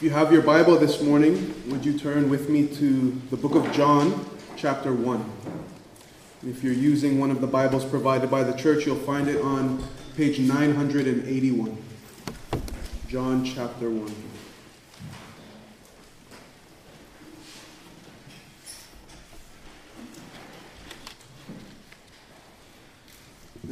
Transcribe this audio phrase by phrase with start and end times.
[0.00, 3.54] If you have your Bible this morning, would you turn with me to the book
[3.54, 4.24] of John,
[4.56, 5.30] chapter 1?
[6.46, 9.86] If you're using one of the Bibles provided by the church, you'll find it on
[10.16, 11.76] page 981.
[13.08, 14.14] John chapter 1.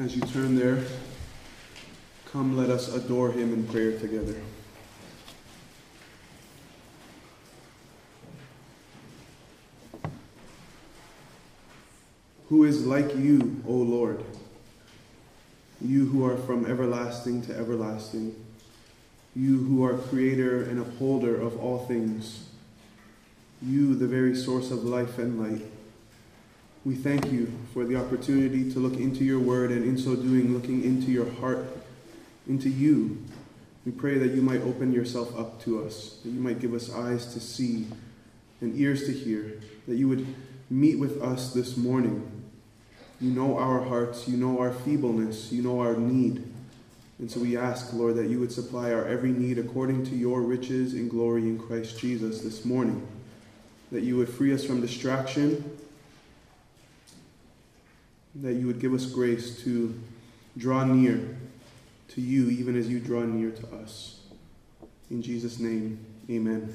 [0.05, 0.85] As you turn there,
[2.27, 4.37] come let us adore him in prayer together.
[12.49, 14.25] Who is like you, O Lord?
[15.83, 18.35] You who are from everlasting to everlasting,
[19.37, 22.49] you who are creator and upholder of all things,
[23.61, 25.67] you, the very source of life and light.
[26.87, 30.55] We thank you for the opportunity to look into your word and in so doing,
[30.55, 31.67] looking into your heart,
[32.49, 33.23] into you.
[33.85, 36.91] We pray that you might open yourself up to us, that you might give us
[36.91, 37.89] eyes to see
[38.63, 40.35] and ears to hear, that you would
[40.71, 42.38] meet with us this morning
[43.21, 46.45] you know our hearts, you know our feebleness, you know our need.
[47.19, 50.41] And so we ask, Lord, that you would supply our every need according to your
[50.41, 53.07] riches and glory in Christ Jesus this morning.
[53.91, 55.77] That you would free us from distraction.
[58.37, 60.01] That you would give us grace to
[60.57, 61.37] draw near
[62.09, 64.21] to you, even as you draw near to us.
[65.11, 65.99] In Jesus' name,
[66.31, 66.73] amen.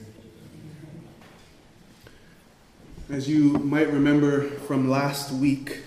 [3.10, 5.80] As you might remember from last week,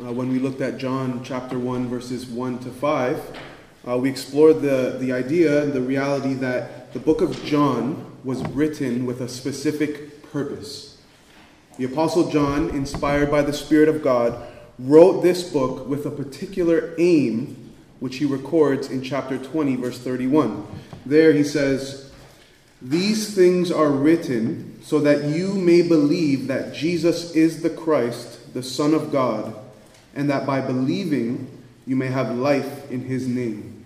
[0.00, 3.38] uh, when we looked at John chapter 1, verses 1 to 5,
[3.86, 9.06] uh, we explored the, the idea, the reality that the book of John was written
[9.06, 10.98] with a specific purpose.
[11.78, 14.46] The Apostle John, inspired by the Spirit of God,
[14.78, 20.64] wrote this book with a particular aim, which he records in chapter 20, verse 31.
[21.06, 22.12] There he says,
[22.80, 28.62] These things are written so that you may believe that Jesus is the Christ, the
[28.62, 29.56] Son of God
[30.14, 31.50] and that by believing
[31.86, 33.84] you may have life in his name.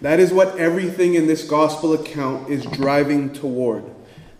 [0.00, 3.84] That is what everything in this gospel account is driving toward.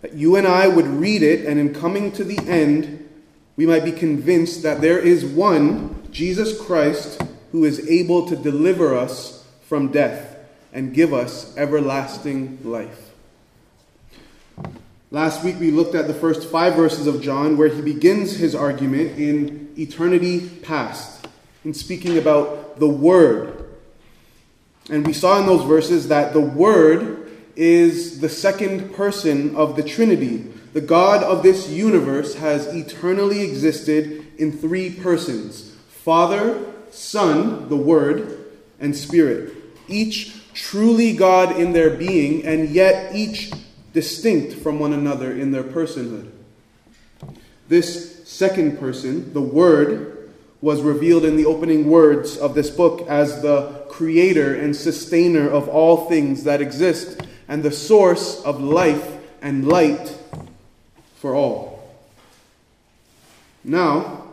[0.02, 3.08] That you and I would read it, and in coming to the end,
[3.56, 8.94] we might be convinced that there is one, Jesus Christ, who is able to deliver
[8.94, 10.36] us from death
[10.72, 13.05] and give us everlasting life.
[15.12, 18.56] Last week we looked at the first five verses of John where he begins his
[18.56, 21.28] argument in eternity past
[21.64, 23.68] in speaking about the Word.
[24.90, 29.84] And we saw in those verses that the Word is the second person of the
[29.84, 30.38] Trinity.
[30.72, 38.44] The God of this universe has eternally existed in three persons Father, Son, the Word,
[38.80, 39.54] and Spirit.
[39.86, 43.52] Each truly God in their being, and yet each
[43.96, 46.30] distinct from one another in their personhood.
[47.66, 50.28] This second person, the Word,
[50.60, 55.66] was revealed in the opening words of this book as the creator and sustainer of
[55.70, 60.14] all things that exist and the source of life and light
[61.14, 61.96] for all.
[63.64, 64.24] Now,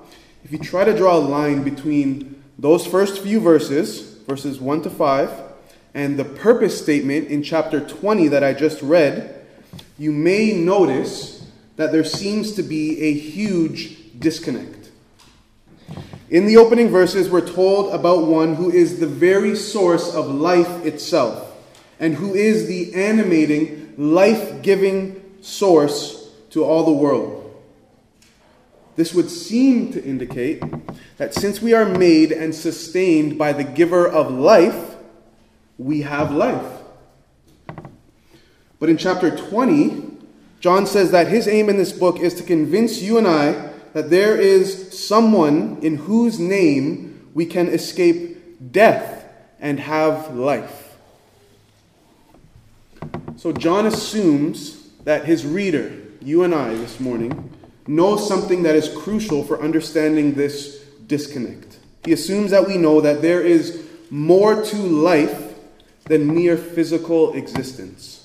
[0.43, 4.89] if you try to draw a line between those first few verses, verses 1 to
[4.89, 5.31] 5,
[5.93, 9.39] and the purpose statement in chapter 20 that I just read,
[9.97, 11.45] you may notice
[11.75, 14.91] that there seems to be a huge disconnect.
[16.29, 20.85] In the opening verses, we're told about one who is the very source of life
[20.85, 21.55] itself
[21.99, 27.39] and who is the animating, life giving source to all the world.
[28.95, 30.63] This would seem to indicate
[31.17, 34.95] that since we are made and sustained by the giver of life,
[35.77, 36.82] we have life.
[38.83, 40.11] But in chapter 20,
[40.59, 44.09] John says that his aim in this book is to convince you and I that
[44.09, 49.25] there is someone in whose name we can escape death
[49.61, 50.97] and have life.
[53.37, 57.53] So John assumes that his reader, you and I this morning,
[57.87, 61.77] knows something that is crucial for understanding this disconnect.
[62.03, 65.53] He assumes that we know that there is more to life
[66.03, 68.19] than mere physical existence.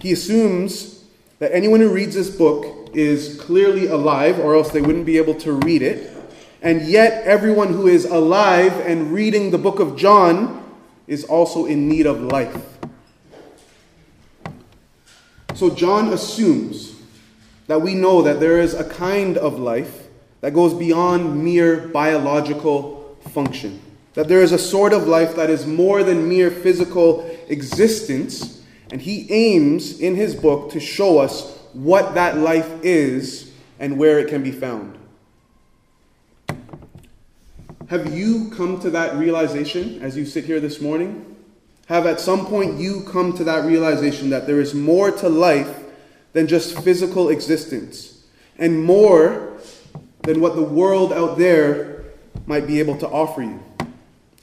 [0.00, 1.04] He assumes
[1.40, 5.34] that anyone who reads this book is clearly alive, or else they wouldn't be able
[5.36, 6.12] to read it.
[6.62, 10.62] And yet, everyone who is alive and reading the book of John
[11.06, 12.56] is also in need of life.
[15.54, 16.94] So, John assumes
[17.66, 20.08] that we know that there is a kind of life
[20.40, 23.80] that goes beyond mere biological function.
[24.14, 28.59] That there is a sort of life that is more than mere physical existence
[28.90, 34.18] And he aims in his book to show us what that life is and where
[34.18, 34.98] it can be found.
[37.88, 41.36] Have you come to that realization as you sit here this morning?
[41.86, 45.82] Have at some point you come to that realization that there is more to life
[46.32, 48.22] than just physical existence,
[48.58, 49.58] and more
[50.22, 52.04] than what the world out there
[52.46, 53.60] might be able to offer you?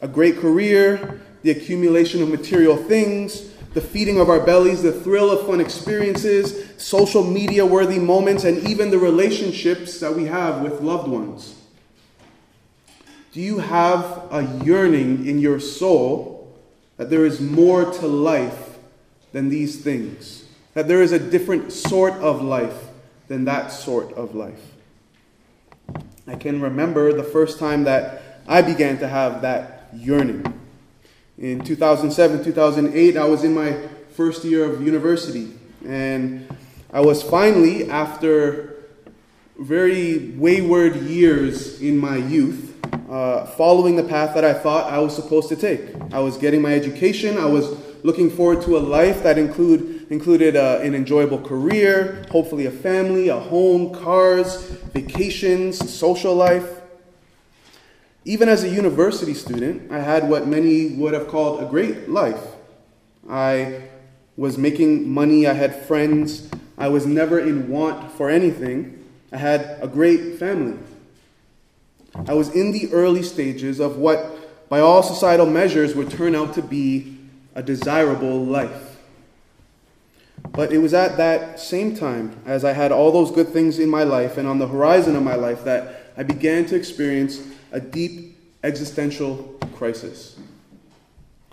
[0.01, 5.29] A great career, the accumulation of material things, the feeding of our bellies, the thrill
[5.29, 10.81] of fun experiences, social media worthy moments, and even the relationships that we have with
[10.81, 11.55] loved ones.
[13.31, 16.57] Do you have a yearning in your soul
[16.97, 18.77] that there is more to life
[19.31, 20.45] than these things?
[20.73, 22.87] That there is a different sort of life
[23.27, 24.61] than that sort of life?
[26.25, 30.56] I can remember the first time that I began to have that yearning.
[31.39, 33.77] In 2007, 2008, I was in my
[34.15, 35.53] first year of university,
[35.85, 36.49] and
[36.91, 38.85] I was finally, after
[39.59, 42.75] very wayward years in my youth,
[43.07, 45.81] uh, following the path that I thought I was supposed to take.
[46.11, 50.55] I was getting my education, I was looking forward to a life that include, included
[50.55, 56.76] uh, an enjoyable career, hopefully a family, a home, cars, vacations, social life.
[58.27, 62.43] Even as a university student, I had what many would have called a great life.
[63.29, 63.83] I
[64.35, 69.01] was making money, I had friends, I was never in want for anything.
[69.31, 70.77] I had a great family.
[72.27, 76.53] I was in the early stages of what, by all societal measures, would turn out
[76.55, 77.17] to be
[77.55, 78.97] a desirable life.
[80.51, 83.89] But it was at that same time, as I had all those good things in
[83.89, 87.39] my life and on the horizon of my life, that I began to experience
[87.71, 90.37] a deep existential crisis.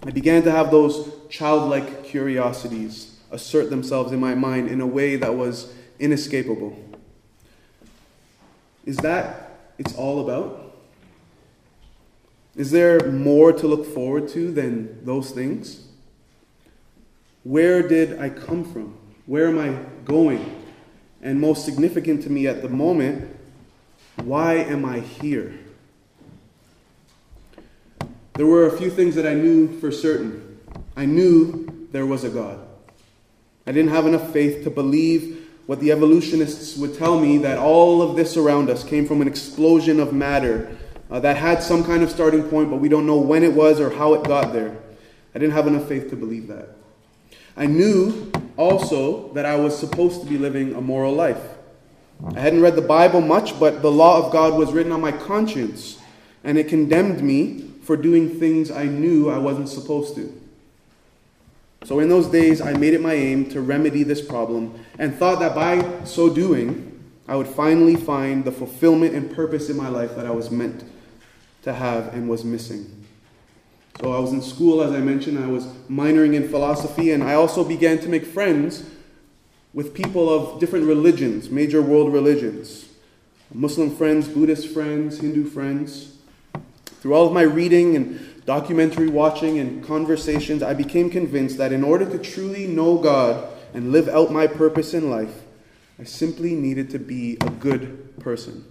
[0.02, 5.16] I began to have those childlike curiosities assert themselves in my mind in a way
[5.16, 6.78] that was inescapable.
[8.84, 10.76] Is that it's all about?
[12.55, 15.88] Is there more to look forward to than those things?
[17.43, 18.96] Where did I come from?
[19.26, 20.62] Where am I going?
[21.22, 23.37] And most significant to me at the moment,
[24.16, 25.58] why am I here?
[28.36, 30.58] There were a few things that I knew for certain.
[30.96, 32.58] I knew there was a God.
[33.64, 38.02] I didn't have enough faith to believe what the evolutionists would tell me that all
[38.02, 40.76] of this around us came from an explosion of matter
[41.12, 43.78] uh, that had some kind of starting point, but we don't know when it was
[43.78, 44.76] or how it got there.
[45.32, 46.70] I didn't have enough faith to believe that.
[47.56, 51.42] I knew also that I was supposed to be living a moral life.
[52.34, 55.12] I hadn't read the Bible much, but the law of God was written on my
[55.12, 56.00] conscience,
[56.42, 60.40] and it condemned me for doing things I knew I wasn't supposed to.
[61.84, 65.38] So in those days, I made it my aim to remedy this problem and thought
[65.40, 66.90] that by so doing,
[67.28, 70.82] I would finally find the fulfillment and purpose in my life that I was meant
[71.62, 73.04] to have and was missing.
[74.00, 77.34] So I was in school, as I mentioned, I was minoring in philosophy, and I
[77.34, 78.84] also began to make friends
[79.72, 82.88] with people of different religions, major world religions
[83.52, 86.13] Muslim friends, Buddhist friends, Hindu friends.
[87.04, 91.84] Through all of my reading and documentary watching and conversations, I became convinced that in
[91.84, 95.42] order to truly know God and live out my purpose in life,
[95.99, 98.64] I simply needed to be a good person.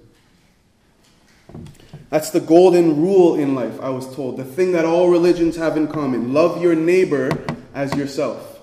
[2.10, 4.38] That's the golden rule in life, I was told.
[4.38, 7.30] The thing that all religions have in common love your neighbor
[7.76, 8.62] as yourself.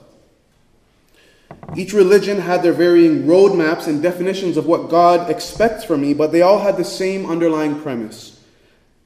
[1.76, 6.32] Each religion had their varying roadmaps and definitions of what God expects from me, but
[6.32, 8.39] they all had the same underlying premise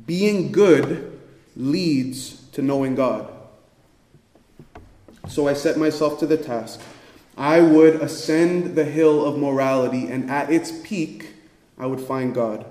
[0.07, 1.21] being good
[1.57, 3.31] leads to knowing God.
[5.29, 6.81] So I set myself to the task.
[7.37, 11.31] I would ascend the hill of morality, and at its peak,
[11.79, 12.65] I would find God.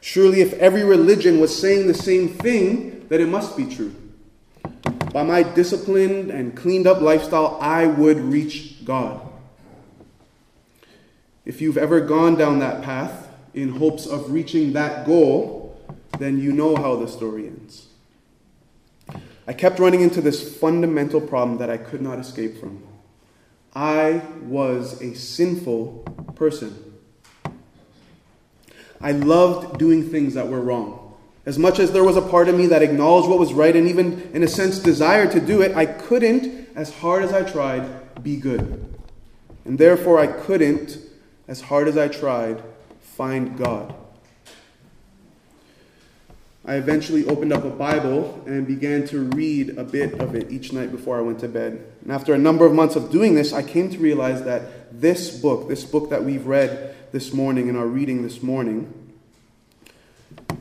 [0.00, 3.94] Surely, if every religion was saying the same thing, then it must be true.
[5.12, 9.20] By my disciplined and cleaned up lifestyle, I would reach God.
[11.44, 15.55] If you've ever gone down that path in hopes of reaching that goal,
[16.18, 17.88] then you know how the story ends.
[19.46, 22.82] I kept running into this fundamental problem that I could not escape from.
[23.74, 26.94] I was a sinful person.
[29.00, 31.14] I loved doing things that were wrong.
[31.44, 33.86] As much as there was a part of me that acknowledged what was right and
[33.86, 38.22] even, in a sense, desired to do it, I couldn't, as hard as I tried,
[38.24, 38.84] be good.
[39.64, 40.98] And therefore, I couldn't,
[41.46, 42.62] as hard as I tried,
[43.00, 43.94] find God.
[46.68, 50.72] I eventually opened up a Bible and began to read a bit of it each
[50.72, 51.86] night before I went to bed.
[52.02, 55.30] And after a number of months of doing this, I came to realize that this
[55.40, 58.92] book, this book that we've read this morning in our reading this morning,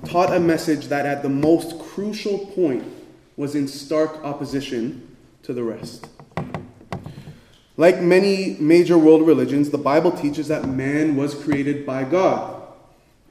[0.05, 2.83] taught a message that at the most crucial point
[3.35, 6.07] was in stark opposition to the rest.
[7.77, 12.54] Like many major world religions, the Bible teaches that man was created by God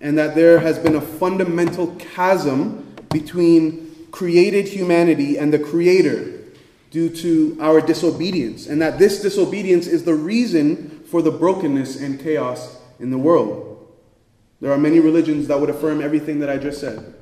[0.05, 6.43] and that there has been a fundamental chasm between created humanity and the Creator
[6.91, 12.21] due to our disobedience, and that this disobedience is the reason for the brokenness and
[12.21, 13.89] chaos in the world.
[14.61, 17.15] There are many religions that would affirm everything that I just said.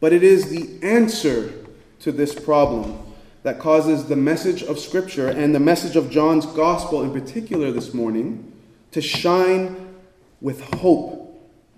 [0.00, 1.52] But it is the answer
[2.00, 2.98] to this problem
[3.44, 7.94] that causes the message of Scripture and the message of John's Gospel in particular this
[7.94, 8.52] morning
[8.90, 9.96] to shine
[10.40, 11.19] with hope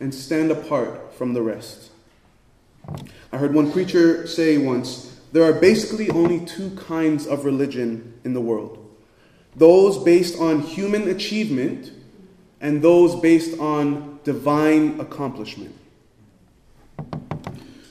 [0.03, 1.91] and stand apart from the rest.
[3.33, 8.35] I heard one preacher say once there are basically only two kinds of religion in
[8.35, 8.79] the world
[9.55, 11.93] those based on human achievement
[12.61, 15.77] and those based on divine accomplishment.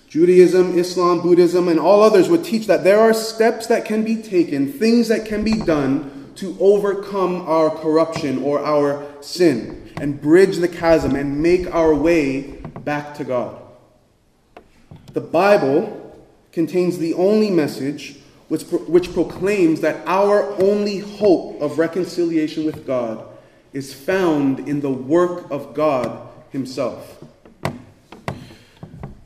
[0.09, 4.21] Judaism, Islam, Buddhism, and all others would teach that there are steps that can be
[4.21, 10.57] taken, things that can be done to overcome our corruption or our sin and bridge
[10.57, 12.41] the chasm and make our way
[12.83, 13.61] back to God.
[15.13, 16.19] The Bible
[16.51, 18.17] contains the only message
[18.47, 23.23] which, which proclaims that our only hope of reconciliation with God
[23.73, 27.23] is found in the work of God Himself.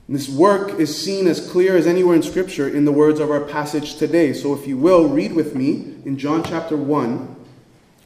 [0.10, 3.42] This work is seen as clear as anywhere in Scripture in the words of our
[3.46, 4.34] passage today.
[4.34, 7.36] So, if you will, read with me in John chapter 1.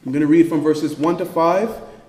[0.06, 1.89] I'm going to read from verses 1 to 5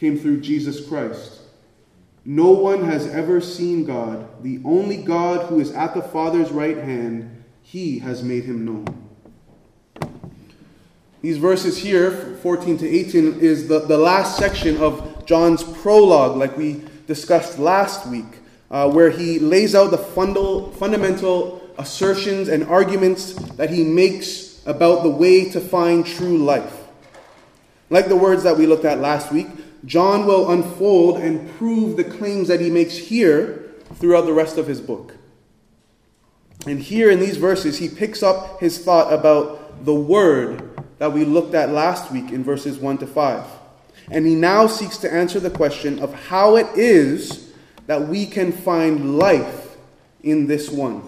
[0.00, 1.40] came through Jesus Christ.
[2.24, 6.78] No one has ever seen God, the only God who is at the Father's right
[6.78, 9.08] hand, he has made him known.
[11.20, 16.56] These verses here, 14 to 18, is the, the last section of John's prologue, like
[16.56, 18.38] we discussed last week
[18.70, 25.02] uh, where he lays out the fundal, fundamental assertions and arguments that he makes about
[25.02, 26.76] the way to find true life.
[27.90, 29.48] Like the words that we looked at last week,
[29.84, 34.66] John will unfold and prove the claims that he makes here throughout the rest of
[34.66, 35.16] his book.
[36.66, 41.24] And here in these verses, he picks up his thought about the word that we
[41.24, 43.44] looked at last week in verses 1 to 5.
[44.10, 47.52] And he now seeks to answer the question of how it is
[47.86, 49.76] that we can find life
[50.22, 51.02] in this one?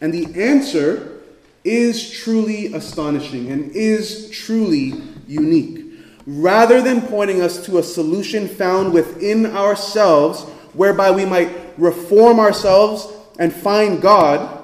[0.00, 1.20] And the answer
[1.62, 4.94] is truly astonishing and is truly
[5.28, 5.79] unique.
[6.26, 10.42] Rather than pointing us to a solution found within ourselves,
[10.74, 13.08] whereby we might reform ourselves
[13.38, 14.62] and find God,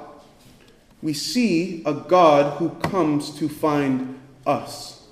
[1.03, 5.07] we see a God who comes to find us.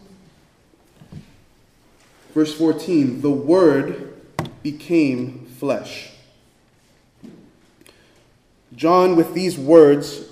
[2.35, 4.21] Verse 14 The Word
[4.63, 6.11] became flesh
[8.77, 10.23] John, with these words,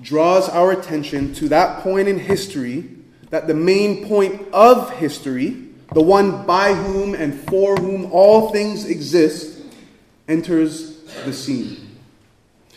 [0.00, 2.88] draws our attention to that point in history,
[3.30, 8.84] that the main point of history, the one by whom and for whom all things
[8.84, 9.62] exist,
[10.28, 11.98] enters the scene.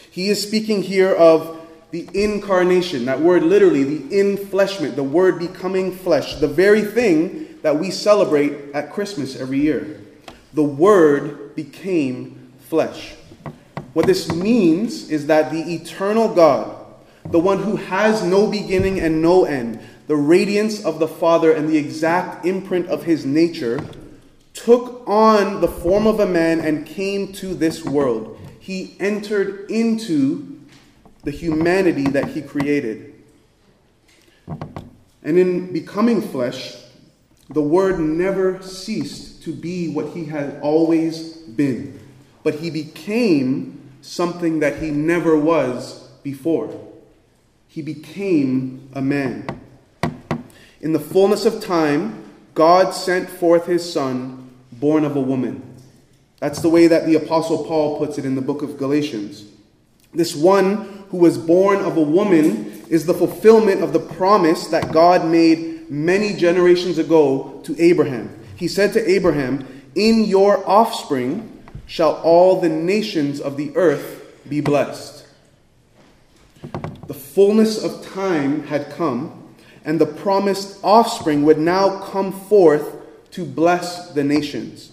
[0.10, 1.60] He is speaking here of
[1.91, 7.77] the incarnation, that word literally, the infleshment, the word becoming flesh, the very thing that
[7.77, 10.01] we celebrate at Christmas every year.
[10.53, 13.13] The word became flesh.
[13.93, 16.83] What this means is that the eternal God,
[17.25, 19.79] the one who has no beginning and no end,
[20.13, 23.84] the radiance of the Father and the exact imprint of his nature,
[24.53, 28.39] took on the form of a man and came to this world.
[28.60, 30.62] He entered into
[31.24, 33.12] the humanity that he created.
[35.24, 36.75] And in becoming flesh,
[37.50, 42.00] the Word never ceased to be what he had always been,
[42.43, 46.70] but he became something that he never was before.
[47.67, 49.48] He became a man.
[50.83, 52.25] In the fullness of time,
[52.55, 55.63] God sent forth his Son, born of a woman.
[56.39, 59.45] That's the way that the Apostle Paul puts it in the book of Galatians.
[60.13, 64.91] This one who was born of a woman is the fulfillment of the promise that
[64.91, 68.37] God made many generations ago to Abraham.
[68.57, 74.59] He said to Abraham, In your offspring shall all the nations of the earth be
[74.59, 75.25] blessed.
[77.07, 79.42] The fullness of time had come
[79.85, 82.95] and the promised offspring would now come forth
[83.31, 84.91] to bless the nations.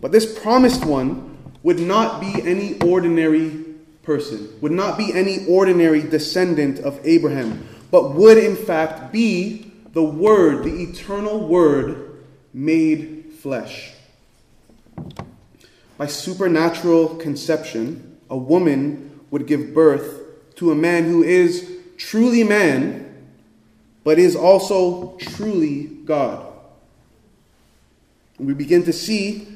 [0.00, 3.64] But this promised one would not be any ordinary
[4.02, 10.02] person, would not be any ordinary descendant of Abraham, but would in fact be the
[10.02, 13.92] Word, the eternal Word made flesh.
[15.96, 20.20] By supernatural conception, a woman would give birth
[20.56, 23.11] to a man who is truly man
[24.04, 26.46] but is also truly God.
[28.38, 29.48] We begin to see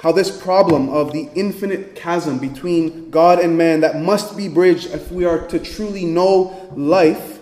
[0.00, 4.86] how this problem of the infinite chasm between God and man that must be bridged
[4.92, 7.40] if we are to truly know life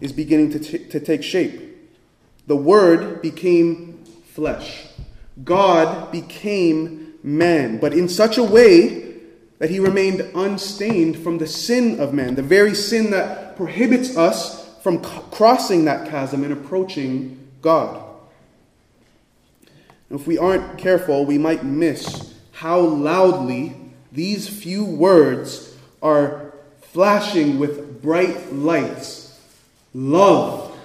[0.00, 1.62] is beginning to, t- to take shape.
[2.46, 4.86] The Word became flesh.
[5.42, 9.14] God became man, but in such a way
[9.58, 14.63] that he remained unstained from the sin of man, the very sin that prohibits us
[14.84, 18.04] from crossing that chasm and approaching God.
[20.10, 23.74] if we aren't careful, we might miss how loudly
[24.12, 29.40] these few words are flashing with bright lights.
[29.94, 30.76] Love.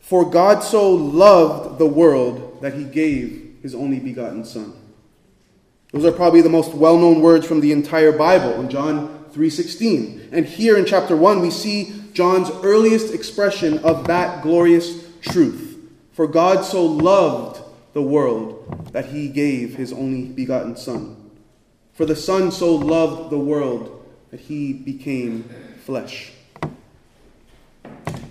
[0.00, 4.72] For God so loved the world that he gave his only begotten Son.
[5.92, 10.22] Those are probably the most well known words from the entire Bible in John 3:16.
[10.32, 15.78] And here in chapter 1 we see John's earliest expression of that glorious truth.
[16.12, 21.30] For God so loved the world that he gave his only begotten Son.
[21.94, 25.48] For the Son so loved the world that he became
[25.84, 26.32] flesh.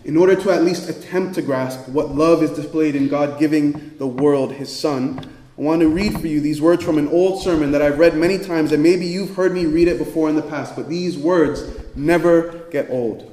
[0.05, 3.97] In order to at least attempt to grasp what love is displayed in God giving
[3.97, 5.19] the world his Son,
[5.57, 8.15] I want to read for you these words from an old sermon that I've read
[8.15, 11.17] many times, and maybe you've heard me read it before in the past, but these
[11.17, 11.65] words
[11.95, 13.28] never get old.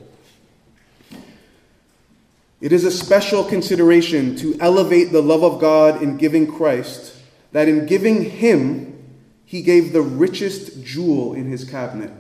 [2.61, 7.15] It is a special consideration to elevate the love of God in giving Christ,
[7.53, 8.99] that in giving Him,
[9.45, 12.13] He gave the richest jewel in His cabinet.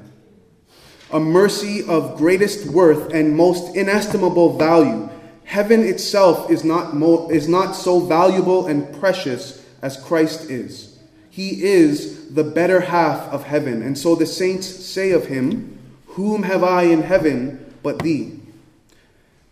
[1.11, 5.09] A mercy of greatest worth and most inestimable value.
[5.45, 10.99] Heaven itself is not, mo- is not so valuable and precious as Christ is.
[11.31, 13.83] He is the better half of heaven.
[13.83, 18.36] And so the saints say of Him, Whom have I in heaven but Thee?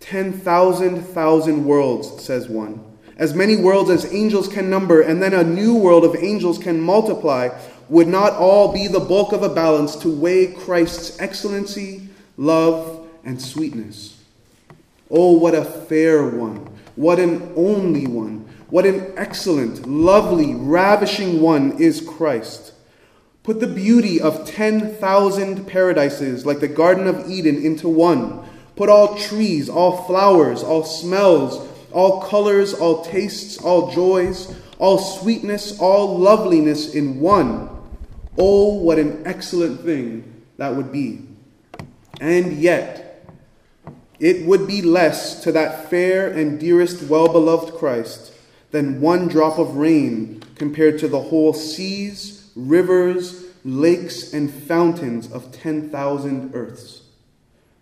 [0.05, 2.79] 10,000 thousand worlds, says one.
[3.17, 6.79] As many worlds as angels can number, and then a new world of angels can
[6.79, 7.49] multiply,
[7.89, 13.41] would not all be the bulk of a balance to weigh Christ's excellency, love, and
[13.41, 14.23] sweetness?
[15.11, 16.69] Oh, what a fair one!
[16.97, 18.47] What an only one!
[18.69, 22.75] What an excellent, lovely, ravishing one is Christ!
[23.43, 28.44] Put the beauty of 10,000 paradises like the Garden of Eden into one
[28.77, 35.79] Put all trees, all flowers, all smells, all colors, all tastes, all joys, all sweetness,
[35.79, 37.71] all loveliness in one.
[38.37, 41.23] Oh, what an excellent thing that would be.
[42.21, 43.25] And yet,
[44.19, 48.33] it would be less to that fair and dearest, well beloved Christ
[48.71, 55.53] than one drop of rain compared to the whole seas, rivers, lakes, and fountains of
[55.53, 57.04] 10,000 earths.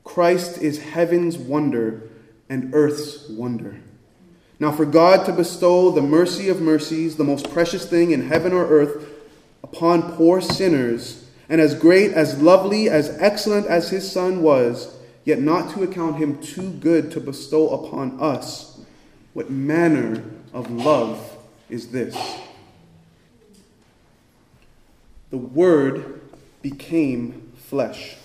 [0.04, 2.08] Christ is heaven's wonder
[2.48, 3.80] and earth's wonder.
[4.58, 8.52] Now, for God to bestow the mercy of mercies, the most precious thing in heaven
[8.52, 9.08] or earth,
[9.62, 15.40] upon poor sinners, and as great, as lovely, as excellent as his Son was, yet
[15.40, 18.80] not to account him too good to bestow upon us,
[19.32, 21.36] what manner of love
[21.68, 22.16] is this?
[25.30, 26.20] The Word
[26.60, 28.16] became flesh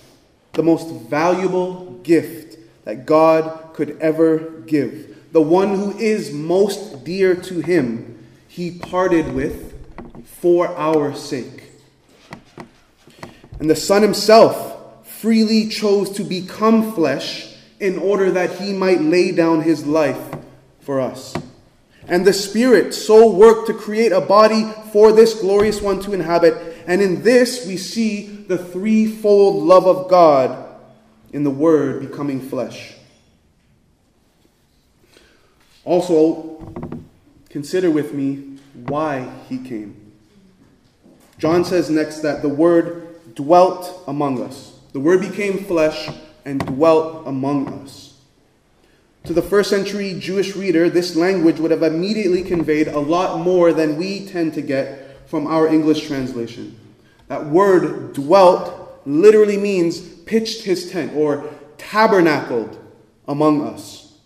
[0.58, 5.32] the most valuable gift that God could ever give.
[5.32, 9.72] The one who is most dear to him, he parted with
[10.40, 11.70] for our sake.
[13.60, 19.30] And the Son himself freely chose to become flesh in order that he might lay
[19.30, 20.34] down his life
[20.80, 21.36] for us.
[22.08, 26.82] And the Spirit so worked to create a body for this glorious one to inhabit.
[26.88, 30.74] And in this we see the threefold love of God
[31.32, 32.94] in the Word becoming flesh.
[35.84, 36.72] Also,
[37.50, 40.12] consider with me why he came.
[41.38, 44.80] John says next that the Word dwelt among us.
[44.92, 46.08] The Word became flesh
[46.46, 48.14] and dwelt among us.
[49.24, 53.74] To the first century Jewish reader, this language would have immediately conveyed a lot more
[53.74, 56.78] than we tend to get from our English translation.
[57.28, 62.78] That word dwelt literally means pitched his tent or tabernacled
[63.26, 64.18] among us.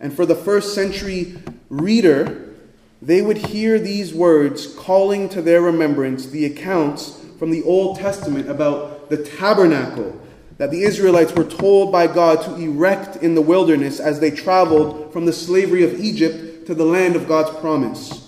[0.00, 1.36] And for the first century
[1.70, 2.54] reader,
[3.00, 8.48] they would hear these words calling to their remembrance the accounts from the Old Testament
[8.48, 10.20] about the tabernacle
[10.58, 15.12] that the Israelites were told by God to erect in the wilderness as they traveled
[15.12, 18.26] from the slavery of Egypt to the land of God's promise.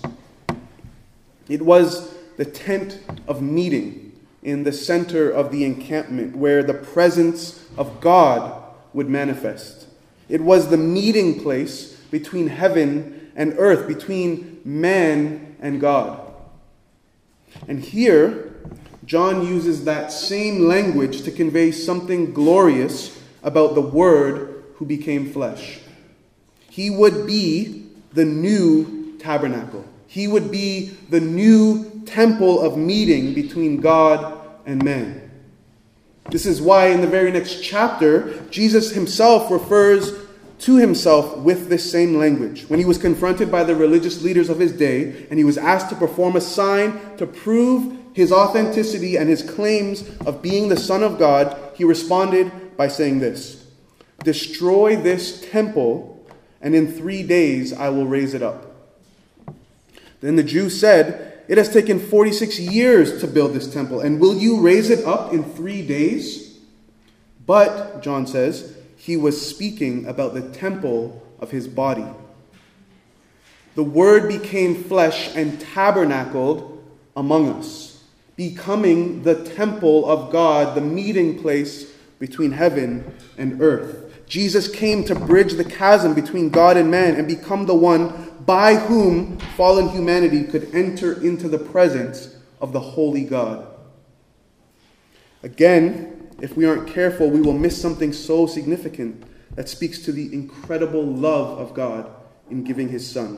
[1.47, 7.65] It was the tent of meeting in the center of the encampment where the presence
[7.77, 9.87] of God would manifest.
[10.29, 16.31] It was the meeting place between heaven and earth, between man and God.
[17.67, 18.55] And here,
[19.03, 25.81] John uses that same language to convey something glorious about the Word who became flesh.
[26.69, 33.77] He would be the new tabernacle, he would be the new temple of meeting between
[33.77, 35.29] God and man.
[36.29, 40.13] This is why in the very next chapter, Jesus himself refers
[40.59, 42.65] to himself with this same language.
[42.69, 45.89] When he was confronted by the religious leaders of his day and he was asked
[45.89, 51.03] to perform a sign to prove his authenticity and his claims of being the Son
[51.03, 53.65] of God, he responded by saying this
[54.23, 56.27] Destroy this temple,
[56.61, 58.65] and in three days I will raise it up.
[60.19, 64.37] Then the Jews said, It has taken 46 years to build this temple, and will
[64.37, 66.57] you raise it up in three days?
[67.45, 72.05] But, John says, he was speaking about the temple of his body.
[73.75, 76.81] The Word became flesh and tabernacled
[77.17, 77.89] among us
[78.39, 84.13] becoming the temple of God, the meeting place between heaven and earth.
[84.29, 88.73] Jesus came to bridge the chasm between God and man and become the one by
[88.73, 93.67] whom fallen humanity could enter into the presence of the holy God.
[95.43, 99.23] Again, if we aren't careful, we will miss something so significant
[99.55, 102.09] that speaks to the incredible love of God
[102.49, 103.37] in giving his Son.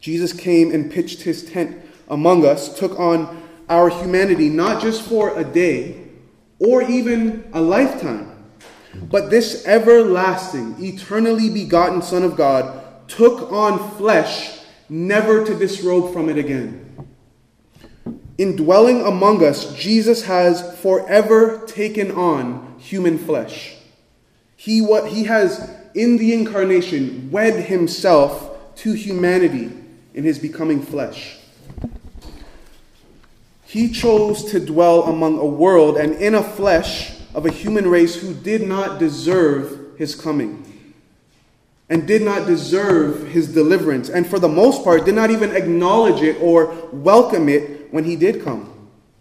[0.00, 5.38] Jesus came and pitched his tent among us, took on our humanity not just for
[5.38, 6.04] a day
[6.58, 8.44] or even a lifetime,
[9.08, 16.28] but this everlasting, eternally begotten Son of God took on flesh, never to disrobe from
[16.28, 16.84] it again.
[18.36, 23.76] In dwelling among us, Jesus has forever taken on human flesh.
[24.56, 29.72] He, what, he has, in the incarnation, wed himself to humanity
[30.14, 31.38] in his becoming flesh.
[33.64, 38.16] He chose to dwell among a world and in a flesh of a human race
[38.16, 40.67] who did not deserve his coming
[41.90, 46.22] and did not deserve his deliverance, and for the most part, did not even acknowledge
[46.22, 48.72] it or welcome it when he did come.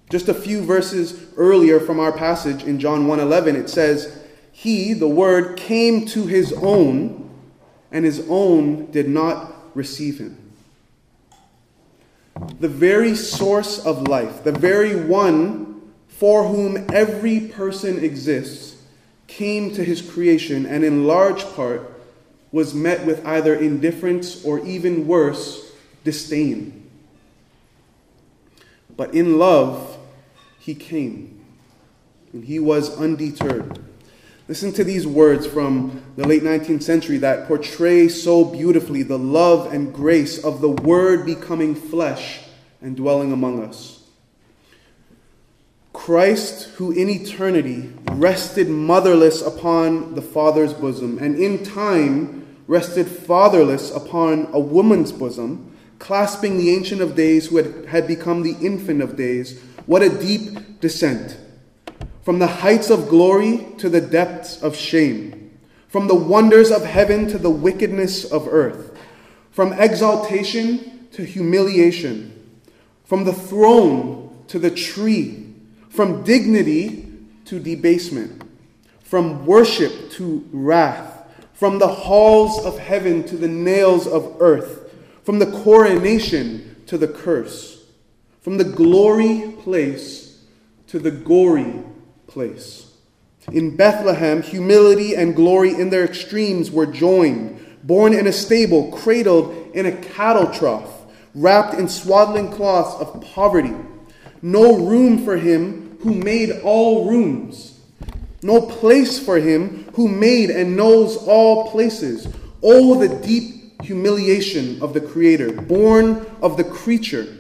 [0.10, 4.17] Just a few verses earlier from our passage in John 1:11 it says,
[4.51, 7.30] "He, the word, came to his own,
[7.91, 10.38] and his own did not receive him."
[12.60, 18.75] the very source of life, the very one for whom every person exists,
[19.27, 21.96] came to his creation and in large part
[22.58, 25.72] was met with either indifference or even worse,
[26.04, 26.89] disdain.
[28.96, 30.00] But in love,
[30.58, 31.39] he came,
[32.34, 33.78] and he was undeterred.
[34.48, 39.72] Listen to these words from the late 19th century that portray so beautifully the love
[39.72, 42.39] and grace of the Word becoming flesh
[42.82, 44.04] and dwelling among us.
[45.93, 52.37] Christ, who in eternity rested motherless upon the Father's bosom, and in time
[52.67, 58.43] rested fatherless upon a woman's bosom, clasping the Ancient of Days who had, had become
[58.43, 61.38] the Infant of Days, what a deep descent!
[62.23, 67.27] From the heights of glory to the depths of shame, from the wonders of heaven
[67.30, 68.97] to the wickedness of earth,
[69.49, 72.60] from exaltation to humiliation,
[73.06, 75.45] from the throne to the tree,
[75.89, 77.08] from dignity
[77.45, 78.43] to debasement,
[79.03, 81.16] from worship to wrath,
[81.58, 84.93] from the halls of heaven to the nails of earth,
[85.24, 87.84] from the coronation to the curse,
[88.41, 90.39] from the glory place
[90.86, 91.82] to the gory
[92.28, 92.93] place.
[93.52, 99.72] In Bethlehem, humility and glory in their extremes were joined, born in a stable, cradled
[99.74, 103.74] in a cattle trough, wrapped in swaddling cloths of poverty.
[104.43, 107.77] No room for him who made all rooms,
[108.41, 112.28] no place for him who made and knows all places.
[112.62, 117.38] Oh, the deep humiliation of the Creator, born of the creature.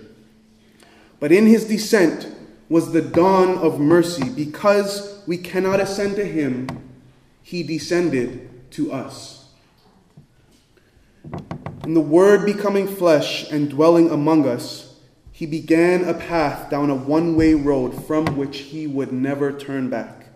[1.19, 2.33] But in his descent
[2.69, 6.67] was the dawn of mercy because we cannot ascend to him,
[7.41, 9.49] he descended to us.
[11.83, 14.99] In the Word becoming flesh and dwelling among us,
[15.31, 19.89] he began a path down a one way road from which he would never turn
[19.89, 20.26] back.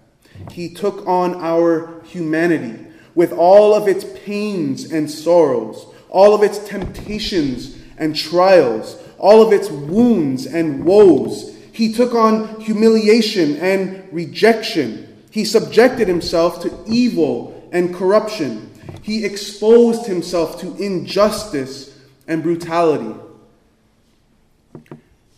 [0.51, 6.59] He took on our humanity with all of its pains and sorrows, all of its
[6.59, 15.23] temptations and trials, all of its wounds and woes he took on humiliation and rejection.
[15.31, 18.69] He subjected himself to evil and corruption.
[19.01, 23.15] He exposed himself to injustice and brutality.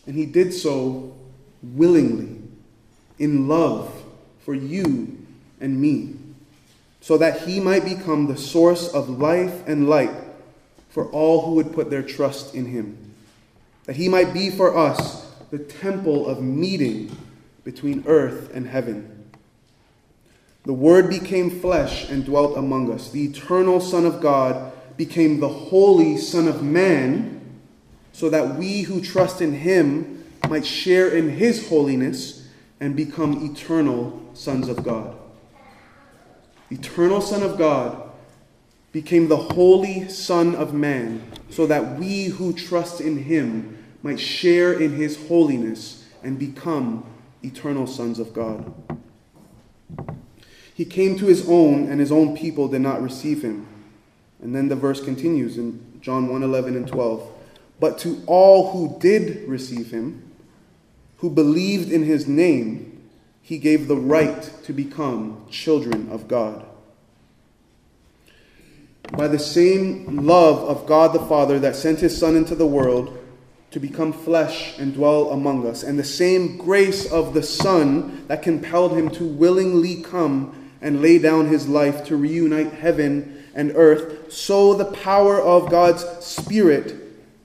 [0.05, 1.15] And he did so
[1.61, 2.41] willingly,
[3.19, 4.02] in love
[4.43, 5.17] for you
[5.59, 6.15] and me,
[7.01, 10.11] so that he might become the source of life and light
[10.89, 13.13] for all who would put their trust in him.
[13.85, 17.15] That he might be for us the temple of meeting
[17.63, 19.31] between earth and heaven.
[20.65, 23.11] The Word became flesh and dwelt among us.
[23.11, 27.41] The eternal Son of God became the holy Son of Man,
[28.13, 32.47] so that we who trust in Him might share in His holiness
[32.79, 35.15] and become eternal sons of God.
[36.71, 38.09] Eternal Son of God
[38.91, 44.73] became the holy Son of Man, so that we who trust in Him might share
[44.73, 47.05] in his holiness and become
[47.41, 48.71] eternal sons of God.
[50.75, 53.67] He came to his own, and his own people did not receive him.
[54.41, 57.29] And then the verse continues in John 1 11 and 12.
[57.79, 60.31] But to all who did receive him,
[61.17, 62.92] who believed in his name,
[63.43, 66.65] he gave the right to become children of God.
[69.11, 73.19] By the same love of God the Father that sent his Son into the world,
[73.71, 78.43] to become flesh and dwell among us, and the same grace of the Son that
[78.43, 84.31] compelled him to willingly come and lay down his life to reunite heaven and earth,
[84.31, 86.95] so the power of God's Spirit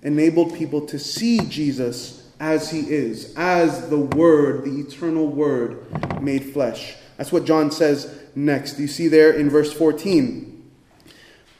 [0.02, 6.52] enabled people to see Jesus as he is, as the Word, the eternal Word made
[6.52, 6.96] flesh.
[7.16, 8.78] That's what John says next.
[8.78, 10.70] You see there in verse 14.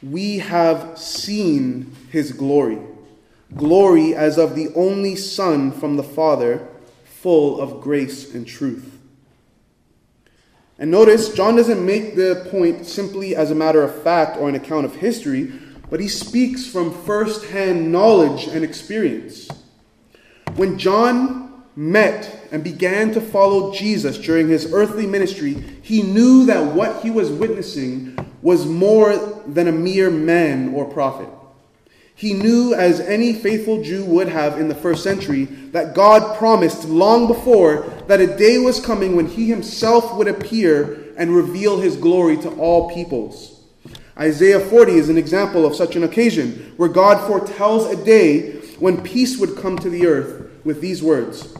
[0.01, 2.79] We have seen his glory
[3.55, 6.67] glory as of the only Son from the Father,
[7.03, 8.97] full of grace and truth.
[10.77, 14.55] And notice, John doesn't make the point simply as a matter of fact or an
[14.55, 15.51] account of history,
[15.89, 19.49] but he speaks from first hand knowledge and experience.
[20.55, 26.73] When John met and began to follow Jesus during his earthly ministry, he knew that
[26.73, 29.15] what he was witnessing was more
[29.47, 31.29] than a mere man or prophet.
[32.15, 36.83] He knew, as any faithful Jew would have in the first century, that God promised
[36.83, 41.95] long before that a day was coming when he himself would appear and reveal his
[41.95, 43.61] glory to all peoples.
[44.17, 49.01] Isaiah 40 is an example of such an occasion, where God foretells a day when
[49.01, 51.55] peace would come to the earth with these words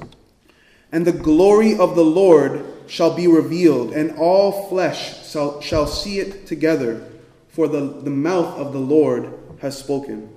[0.91, 6.19] And the glory of the Lord shall be revealed, and all flesh shall, shall see
[6.19, 7.05] it together,
[7.49, 10.33] for the, the mouth of the Lord has spoken.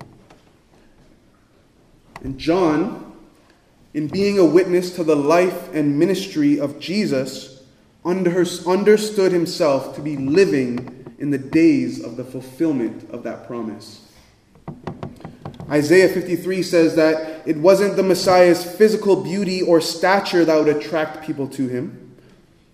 [2.23, 3.15] And John,
[3.93, 7.63] in being a witness to the life and ministry of Jesus,
[8.05, 14.07] understood himself to be living in the days of the fulfillment of that promise.
[15.69, 21.25] Isaiah 53 says that it wasn't the Messiah's physical beauty or stature that would attract
[21.25, 22.15] people to him.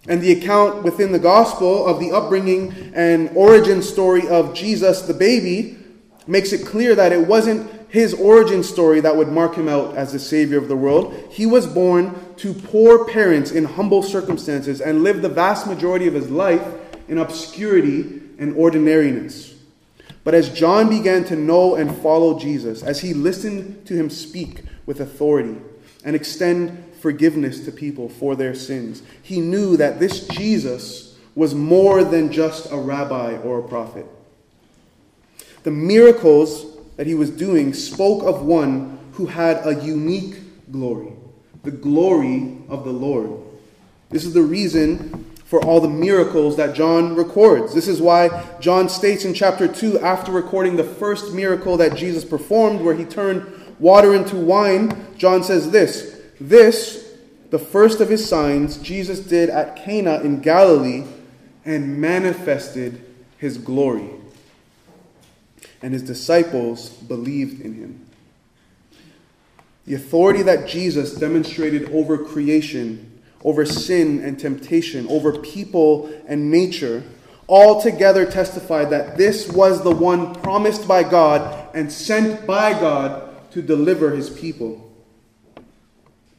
[0.08, 5.13] And the account within the gospel of the upbringing and origin story of Jesus the
[5.13, 5.78] baby
[6.25, 10.13] makes it clear that it wasn't his origin story that would mark him out as
[10.13, 11.13] the Savior of the world.
[11.32, 16.13] He was born to poor parents in humble circumstances and lived the vast majority of
[16.13, 16.65] his life
[17.08, 19.56] in obscurity and ordinariness.
[20.29, 24.61] But as John began to know and follow Jesus, as he listened to him speak
[24.85, 25.55] with authority
[26.05, 29.01] and extend forgiveness to people for their sins.
[29.23, 34.05] He knew that this Jesus was more than just a rabbi or a prophet.
[35.63, 40.35] The miracles that he was doing spoke of one who had a unique
[40.71, 41.11] glory,
[41.63, 43.31] the glory of the Lord.
[44.11, 47.73] This is the reason for all the miracles that John records.
[47.73, 52.23] This is why John states in chapter 2, after recording the first miracle that Jesus
[52.23, 57.15] performed, where he turned water into wine, John says this This,
[57.49, 61.05] the first of his signs, Jesus did at Cana in Galilee
[61.65, 63.03] and manifested
[63.39, 64.07] his glory.
[65.81, 68.05] And his disciples believed in him.
[69.88, 73.08] The authority that Jesus demonstrated over creation,
[73.43, 77.04] over sin and temptation, over people and nature,
[77.47, 83.52] all together testified that this was the one promised by God and sent by God
[83.52, 84.86] to deliver his people.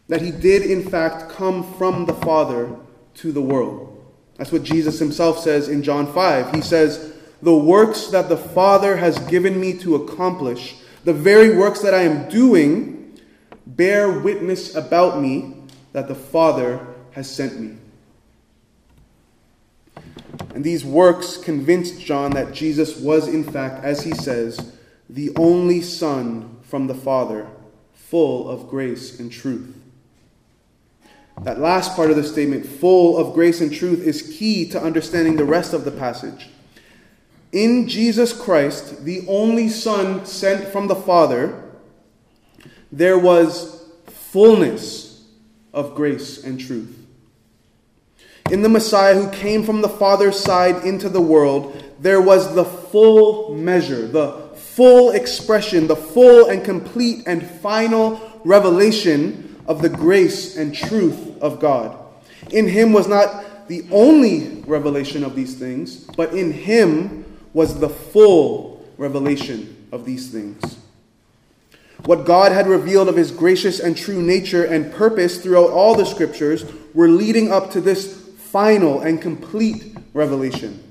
[0.08, 2.76] That he did, in fact, come from the Father
[3.14, 3.86] to the world.
[4.36, 6.54] That's what Jesus himself says in John 5.
[6.54, 11.80] He says, The works that the Father has given me to accomplish, the very works
[11.80, 13.18] that I am doing,
[13.66, 15.54] bear witness about me
[15.92, 17.76] that the Father has sent me.
[20.54, 24.72] And these works convinced John that Jesus was, in fact, as he says,
[25.08, 27.48] the only Son from the Father,
[27.94, 29.76] full of grace and truth.
[31.42, 35.36] That last part of the statement, full of grace and truth, is key to understanding
[35.36, 36.50] the rest of the passage.
[37.52, 41.64] In Jesus Christ, the only Son sent from the Father,
[42.92, 45.26] there was fullness
[45.72, 46.99] of grace and truth.
[48.50, 52.64] In the Messiah who came from the Father's side into the world, there was the
[52.64, 60.56] full measure, the full expression, the full and complete and final revelation of the grace
[60.56, 61.96] and truth of God.
[62.50, 67.88] In him was not the only revelation of these things, but in him was the
[67.88, 70.78] full revelation of these things.
[72.04, 76.04] What God had revealed of his gracious and true nature and purpose throughout all the
[76.04, 78.19] scriptures were leading up to this
[78.50, 80.82] final and complete revelation.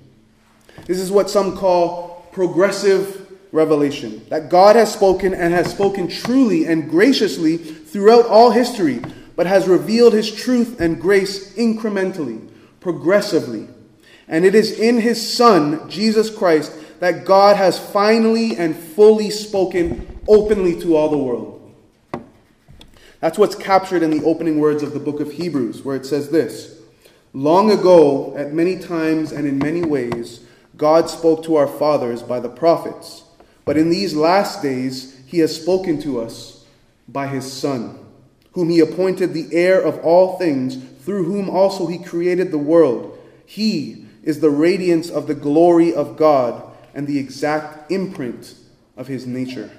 [0.85, 6.65] This is what some call progressive revelation that God has spoken and has spoken truly
[6.65, 9.01] and graciously throughout all history,
[9.35, 12.47] but has revealed his truth and grace incrementally,
[12.79, 13.67] progressively.
[14.27, 20.19] And it is in his Son, Jesus Christ, that God has finally and fully spoken
[20.27, 21.55] openly to all the world.
[23.19, 26.29] That's what's captured in the opening words of the book of Hebrews, where it says
[26.29, 26.78] this
[27.33, 30.41] Long ago, at many times and in many ways,
[30.75, 33.23] God spoke to our fathers by the prophets,
[33.65, 36.65] but in these last days, he has spoken to us
[37.07, 37.99] by his Son,
[38.53, 43.17] whom he appointed the heir of all things, through whom also he created the world.
[43.45, 46.63] He is the radiance of the glory of God
[46.95, 48.55] and the exact imprint
[48.97, 49.69] of his nature.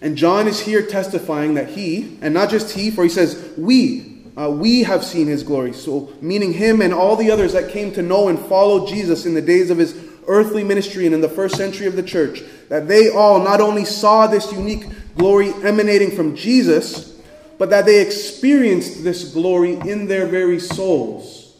[0.00, 4.07] And John is here testifying that he, and not just he, for he says, we,
[4.38, 5.72] uh, we have seen his glory.
[5.72, 9.34] So, meaning him and all the others that came to know and follow Jesus in
[9.34, 12.86] the days of his earthly ministry and in the first century of the church, that
[12.86, 17.20] they all not only saw this unique glory emanating from Jesus,
[17.58, 21.56] but that they experienced this glory in their very souls.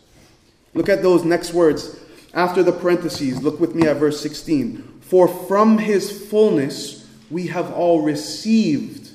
[0.75, 1.99] Look at those next words
[2.33, 3.43] after the parentheses.
[3.43, 5.01] Look with me at verse 16.
[5.01, 9.11] For from his fullness, we have all received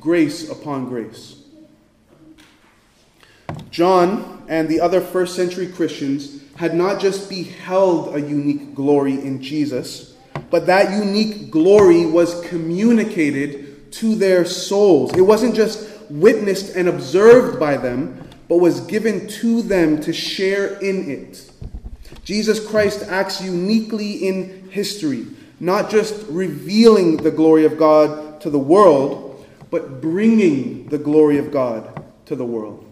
[0.00, 1.35] grace upon grace.
[3.70, 9.42] John and the other first century Christians had not just beheld a unique glory in
[9.42, 10.16] Jesus,
[10.50, 15.12] but that unique glory was communicated to their souls.
[15.14, 20.78] It wasn't just witnessed and observed by them, but was given to them to share
[20.78, 21.50] in it.
[22.24, 25.26] Jesus Christ acts uniquely in history
[25.60, 31.50] not just revealing the glory of God to the world, but bringing the glory of
[31.50, 32.85] God to the world.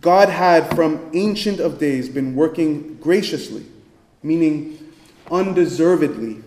[0.00, 3.66] God had from ancient of days been working graciously,
[4.22, 4.78] meaning
[5.30, 6.42] undeservedly,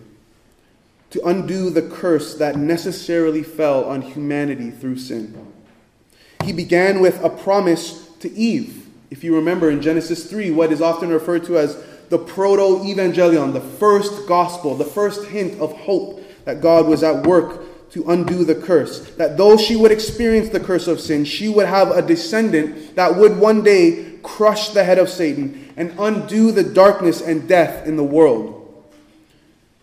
[1.10, 5.52] to undo the curse that necessarily fell on humanity through sin.
[6.44, 8.88] He began with a promise to Eve.
[9.10, 11.76] If you remember in Genesis 3, what is often referred to as
[12.08, 17.26] the proto evangelion, the first gospel, the first hint of hope that God was at
[17.26, 17.62] work
[17.92, 19.00] to undo the curse.
[19.16, 23.16] That though she would experience the curse of sin, she would have a descendant that
[23.16, 27.96] would one day crush the head of Satan and undo the darkness and death in
[27.96, 28.58] the world.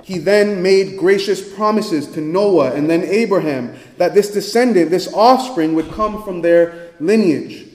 [0.03, 5.75] He then made gracious promises to Noah and then Abraham that this descendant, this offspring,
[5.75, 7.67] would come from their lineage.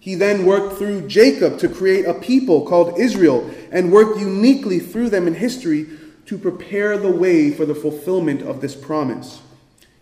[0.00, 5.10] He then worked through Jacob to create a people called Israel and worked uniquely through
[5.10, 5.86] them in history
[6.26, 9.40] to prepare the way for the fulfillment of this promise.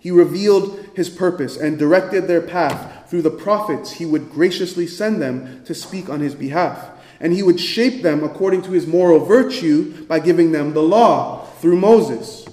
[0.06, 5.20] He revealed his purpose and directed their path through the prophets he would graciously send
[5.20, 6.90] them to speak on his behalf.
[7.18, 11.46] And he would shape them according to his moral virtue by giving them the law
[11.58, 12.46] through Moses.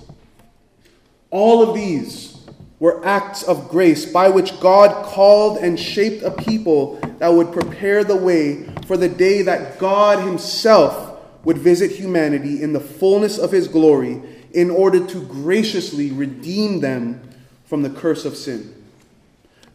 [1.29, 2.43] All of these
[2.79, 8.03] were acts of grace by which God called and shaped a people that would prepare
[8.03, 13.51] the way for the day that God Himself would visit humanity in the fullness of
[13.51, 14.23] His glory
[14.53, 17.29] in order to graciously redeem them
[17.73, 18.71] from the curse of sin.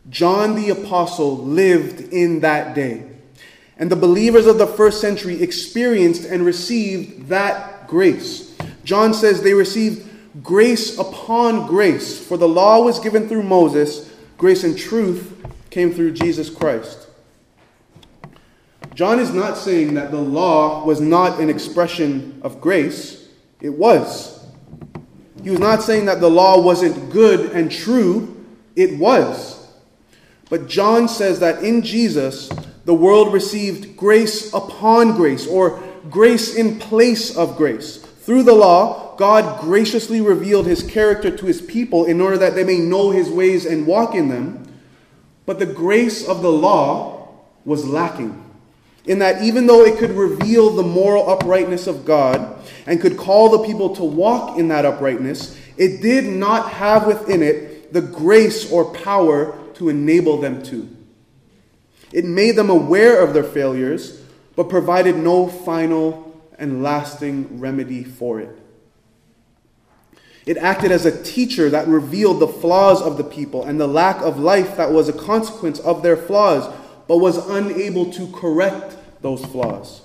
[0.08, 3.02] John the Apostle lived in that day.
[3.76, 8.56] And the believers of the first century experienced and received that grace.
[8.84, 10.08] John says they received
[10.44, 16.12] grace upon grace, for the law was given through Moses, grace and truth came through
[16.12, 17.08] Jesus Christ.
[18.94, 23.28] John is not saying that the law was not an expression of grace,
[23.60, 24.37] it was.
[25.48, 28.44] He was not saying that the law wasn't good and true,
[28.76, 29.66] it was.
[30.50, 32.50] But John says that in Jesus,
[32.84, 37.96] the world received grace upon grace, or grace in place of grace.
[37.96, 42.62] Through the law, God graciously revealed his character to his people in order that they
[42.62, 44.70] may know his ways and walk in them.
[45.46, 47.26] But the grace of the law
[47.64, 48.47] was lacking.
[49.08, 53.48] In that, even though it could reveal the moral uprightness of God and could call
[53.48, 58.70] the people to walk in that uprightness, it did not have within it the grace
[58.70, 60.94] or power to enable them to.
[62.12, 64.22] It made them aware of their failures,
[64.54, 68.58] but provided no final and lasting remedy for it.
[70.44, 74.20] It acted as a teacher that revealed the flaws of the people and the lack
[74.20, 76.70] of life that was a consequence of their flaws,
[77.06, 80.02] but was unable to correct those flaws.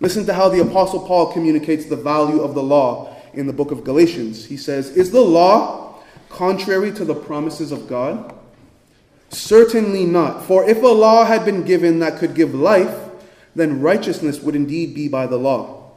[0.00, 3.70] Listen to how the Apostle Paul communicates the value of the law in the book
[3.70, 4.44] of Galatians.
[4.46, 8.34] He says, Is the law contrary to the promises of God?
[9.30, 10.44] Certainly not.
[10.44, 13.10] For if a law had been given that could give life,
[13.54, 15.90] then righteousness would indeed be by the law.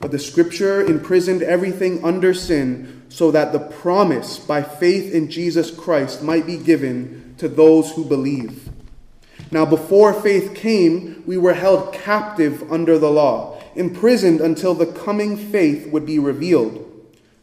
[0.00, 5.70] But the scripture imprisoned everything under sin so that the promise by faith in Jesus
[5.70, 8.68] Christ might be given to those who believe.
[9.54, 15.36] Now, before faith came, we were held captive under the law, imprisoned until the coming
[15.36, 16.84] faith would be revealed.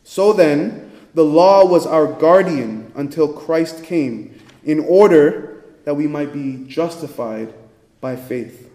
[0.04, 6.34] So then, the law was our guardian until Christ came, in order that we might
[6.34, 7.54] be justified
[8.02, 8.70] by faith.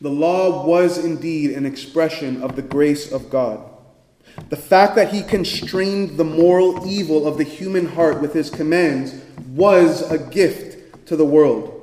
[0.00, 3.68] The law was indeed an expression of the grace of God.
[4.48, 9.14] The fact that he constrained the moral evil of the human heart with his commands
[9.48, 10.67] was a gift
[11.08, 11.74] to the world.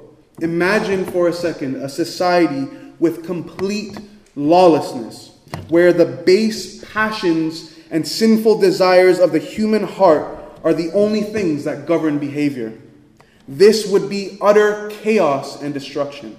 [0.41, 2.67] Imagine for a second a society
[2.99, 3.97] with complete
[4.36, 5.38] lawlessness,
[5.69, 11.63] where the base passions and sinful desires of the human heart are the only things
[11.63, 12.78] that govern behavior.
[13.47, 16.38] This would be utter chaos and destruction.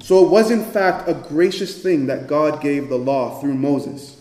[0.00, 4.20] So it was, in fact, a gracious thing that God gave the law through Moses.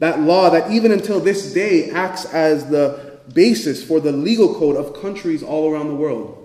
[0.00, 4.76] That law that, even until this day, acts as the basis for the legal code
[4.76, 6.35] of countries all around the world.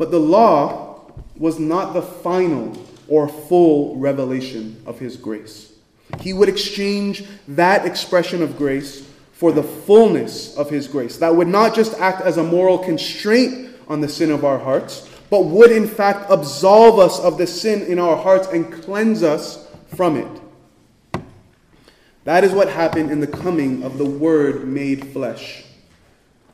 [0.00, 1.02] But the law
[1.36, 2.72] was not the final
[3.06, 5.74] or full revelation of His grace.
[6.22, 11.18] He would exchange that expression of grace for the fullness of His grace.
[11.18, 15.06] That would not just act as a moral constraint on the sin of our hearts,
[15.28, 19.68] but would in fact absolve us of the sin in our hearts and cleanse us
[19.94, 21.22] from it.
[22.24, 25.66] That is what happened in the coming of the Word made flesh.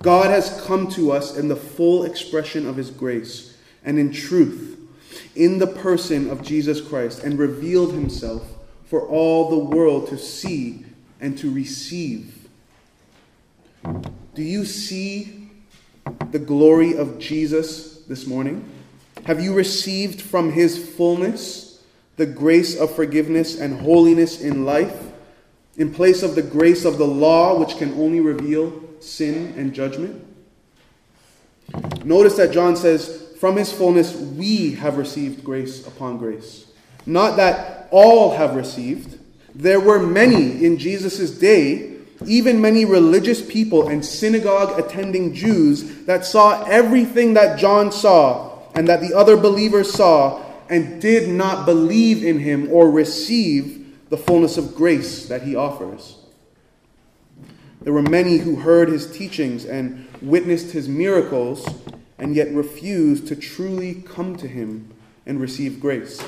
[0.02, 4.74] God has come to us in the full expression of His grace and in truth
[5.34, 8.42] in the person of Jesus Christ and revealed Himself
[8.86, 10.84] for all the world to see
[11.20, 12.48] and to receive.
[14.34, 15.50] Do you see
[16.30, 18.68] the glory of Jesus this morning?
[19.24, 21.82] Have you received from his fullness
[22.16, 25.12] the grace of forgiveness and holiness in life,
[25.76, 28.70] in place of the grace of the law, which can only reveal
[29.06, 30.24] sin and judgment?
[32.04, 36.66] Notice that John says, From his fullness we have received grace upon grace.
[37.06, 39.18] Not that all have received.
[39.54, 46.24] There were many in Jesus' day even many religious people and synagogue attending Jews that
[46.24, 52.24] saw everything that John saw and that the other believers saw and did not believe
[52.24, 56.15] in him or receive the fullness of grace that he offers.
[57.86, 61.64] There were many who heard his teachings and witnessed his miracles
[62.18, 64.92] and yet refused to truly come to him
[65.24, 66.20] and receive grace.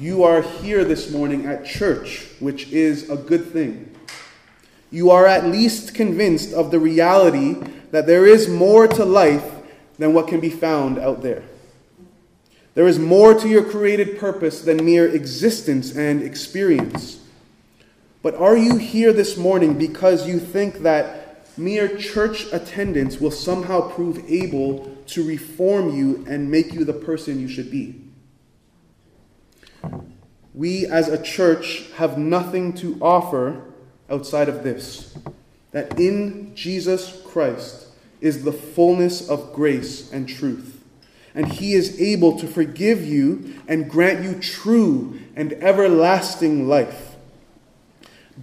[0.00, 3.94] You are here this morning at church, which is a good thing.
[4.90, 7.54] You are at least convinced of the reality
[7.92, 9.48] that there is more to life
[9.96, 11.44] than what can be found out there.
[12.74, 17.19] There is more to your created purpose than mere existence and experience.
[18.22, 23.90] But are you here this morning because you think that mere church attendance will somehow
[23.90, 28.00] prove able to reform you and make you the person you should be?
[30.54, 33.62] We as a church have nothing to offer
[34.10, 35.16] outside of this
[35.70, 37.86] that in Jesus Christ
[38.20, 40.80] is the fullness of grace and truth
[41.34, 47.09] and he is able to forgive you and grant you true and everlasting life,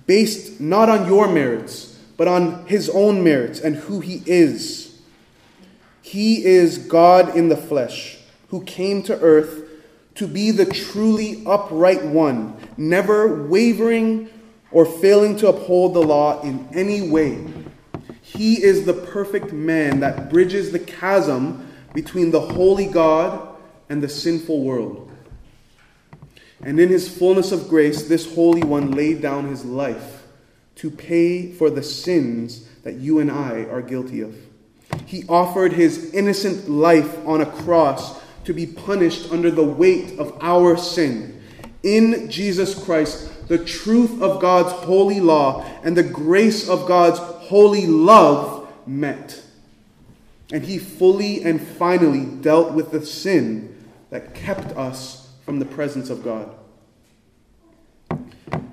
[0.06, 5.00] based not on your merits, but on his own merits and who he is.
[6.02, 8.18] He is God in the flesh,
[8.50, 9.64] who came to earth
[10.16, 14.30] to be the truly upright one, never wavering
[14.72, 17.46] or failing to uphold the law in any way.
[18.22, 23.56] He is the perfect man that bridges the chasm between the holy God
[23.90, 25.07] and the sinful world.
[26.62, 30.24] And in his fullness of grace, this Holy One laid down his life
[30.76, 34.36] to pay for the sins that you and I are guilty of.
[35.06, 40.38] He offered his innocent life on a cross to be punished under the weight of
[40.42, 41.42] our sin.
[41.84, 47.86] In Jesus Christ, the truth of God's holy law and the grace of God's holy
[47.86, 49.42] love met.
[50.52, 56.10] And he fully and finally dealt with the sin that kept us from the presence
[56.10, 56.54] of God.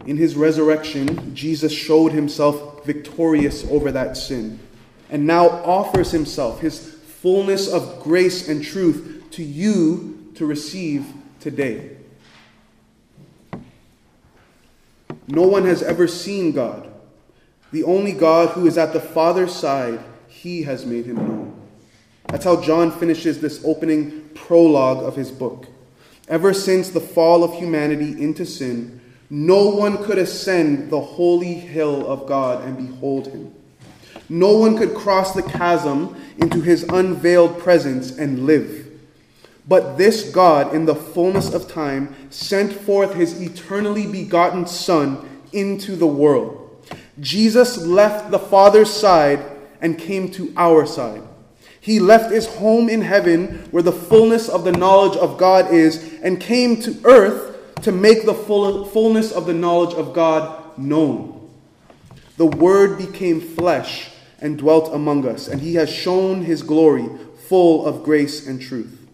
[0.07, 4.59] In his resurrection, Jesus showed himself victorious over that sin
[5.09, 11.07] and now offers himself, his fullness of grace and truth, to you to receive
[11.39, 11.97] today.
[15.29, 16.93] No one has ever seen God.
[17.71, 21.69] The only God who is at the Father's side, he has made him known.
[22.27, 25.69] That's how John finishes this opening prologue of his book.
[26.29, 32.07] Ever since the fall of humanity into sin, no one could ascend the holy hill
[32.07, 33.55] of God and behold him.
[34.29, 38.87] No one could cross the chasm into his unveiled presence and live.
[39.67, 45.97] But this God, in the fullness of time, sent forth his eternally begotten Son into
[45.97, 46.61] the world.
[47.21, 49.45] Jesus left the Father's side
[49.81, 51.23] and came to our side.
[51.85, 56.15] He left his home in heaven where the fullness of the knowledge of God is
[56.23, 61.51] and came to earth to make the full, fullness of the knowledge of God known.
[62.39, 64.09] The Word became flesh
[64.41, 67.07] and dwelt among us, and he has shown his glory,
[67.49, 69.07] full of grace and truth.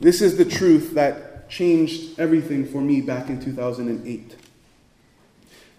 [0.00, 4.36] This is the truth that changed everything for me back in 2008.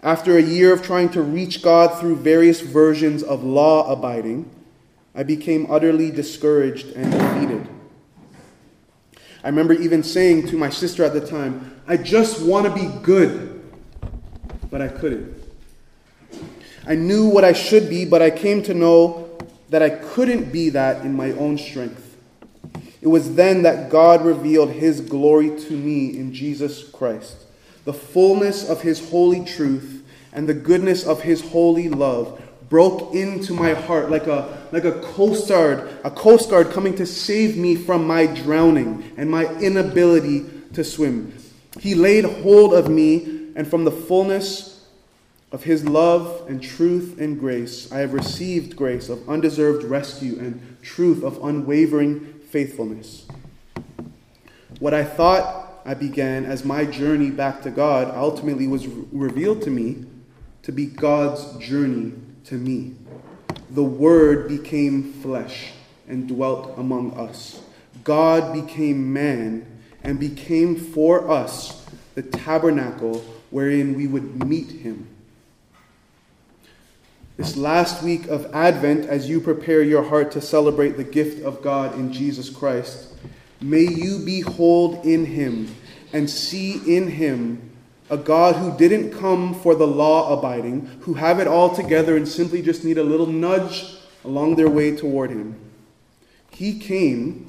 [0.08, 4.48] After a year of trying to reach God through various versions of law abiding,
[5.14, 7.68] I became utterly discouraged and defeated.
[9.44, 12.88] I remember even saying to my sister at the time, I just want to be
[13.02, 13.62] good,
[14.70, 15.42] but I couldn't.
[16.86, 19.36] I knew what I should be, but I came to know
[19.68, 22.16] that I couldn't be that in my own strength.
[23.02, 27.44] It was then that God revealed His glory to me in Jesus Christ
[27.88, 29.97] the fullness of his holy truth
[30.38, 34.92] and the goodness of his holy love broke into my heart like a, like a
[35.00, 40.46] coast guard, a coast guard coming to save me from my drowning and my inability
[40.74, 41.36] to swim.
[41.80, 44.86] He laid hold of me, and from the fullness
[45.50, 50.76] of his love and truth and grace, I have received grace of undeserved rescue and
[50.82, 53.26] truth of unwavering faithfulness.
[54.78, 59.62] What I thought I began as my journey back to God ultimately was re- revealed
[59.62, 60.04] to me
[60.68, 62.12] to be God's journey
[62.44, 62.94] to me.
[63.70, 65.70] The Word became flesh
[66.06, 67.62] and dwelt among us.
[68.04, 69.64] God became man
[70.02, 75.08] and became for us the tabernacle wherein we would meet him.
[77.38, 81.62] This last week of Advent, as you prepare your heart to celebrate the gift of
[81.62, 83.14] God in Jesus Christ,
[83.62, 85.74] May you behold in him
[86.12, 87.67] and see in him
[88.10, 92.26] a God who didn't come for the law abiding, who have it all together and
[92.26, 95.58] simply just need a little nudge along their way toward him.
[96.50, 97.48] He came,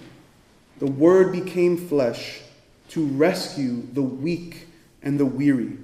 [0.80, 2.42] the Word became flesh,
[2.90, 4.68] to rescue the weak
[5.02, 5.78] and the weary,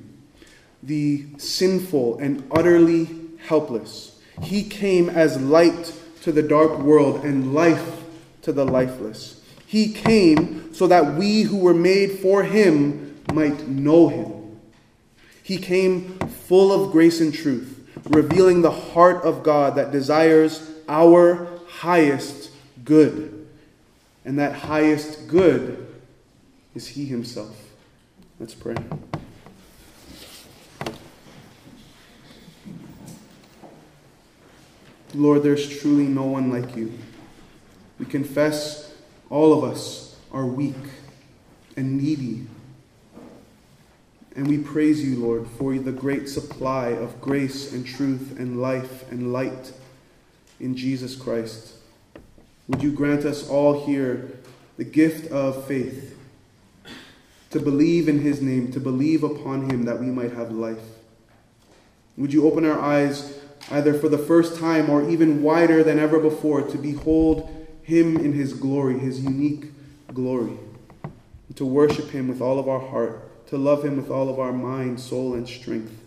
[0.84, 3.08] the sinful and utterly
[3.46, 4.20] helpless.
[4.42, 8.04] He came as light to the dark world and life
[8.42, 9.42] to the lifeless.
[9.66, 14.35] He came so that we who were made for him might know him.
[15.46, 16.18] He came
[16.48, 22.50] full of grace and truth, revealing the heart of God that desires our highest
[22.84, 23.48] good.
[24.26, 25.86] And that highest good
[26.74, 27.56] is he himself.
[28.40, 28.74] Let's pray.
[35.14, 36.92] Lord, there's truly no one like you.
[38.00, 38.96] We confess
[39.30, 40.74] all of us are weak
[41.78, 42.48] and needy.
[44.36, 49.10] And we praise you, Lord, for the great supply of grace and truth and life
[49.12, 49.72] and light
[50.60, 51.74] in Jesus Christ.
[52.68, 54.40] Would you grant us all here
[54.78, 56.18] the gift of faith,
[57.52, 60.84] to believe in his name, to believe upon him that we might have life?
[62.18, 63.40] Would you open our eyes
[63.72, 67.50] either for the first time or even wider than ever before, to behold
[67.84, 69.66] Him in His glory, His unique
[70.14, 70.58] glory,
[71.56, 74.54] to worship Him with all of our heart, to love Him with all of our
[74.54, 76.02] mind, soul, and strength.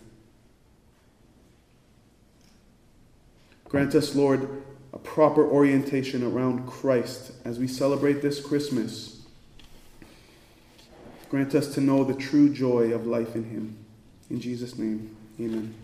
[3.65, 4.63] Grant us, Lord,
[4.93, 9.21] a proper orientation around Christ as we celebrate this Christmas.
[11.29, 13.77] Grant us to know the true joy of life in Him.
[14.31, 15.75] In Jesus' name, amen.